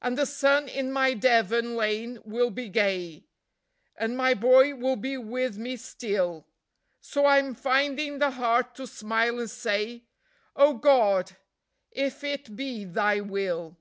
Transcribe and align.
And 0.00 0.18
the 0.18 0.26
sun 0.26 0.66
in 0.66 0.90
my 0.90 1.14
Devon 1.14 1.76
lane 1.76 2.18
will 2.24 2.50
be 2.50 2.68
gay, 2.68 3.26
and 3.94 4.16
my 4.16 4.34
boy 4.34 4.74
will 4.74 4.96
be 4.96 5.16
with 5.16 5.56
me 5.56 5.76
still, 5.76 6.48
So 7.00 7.26
I'm 7.26 7.54
finding 7.54 8.18
the 8.18 8.32
heart 8.32 8.74
to 8.74 8.88
smile 8.88 9.38
and 9.38 9.48
say: 9.48 10.02
"Oh 10.56 10.74
God, 10.74 11.36
if 11.92 12.24
it 12.24 12.56
be 12.56 12.84
Thy 12.84 13.20
Will!" 13.20 13.76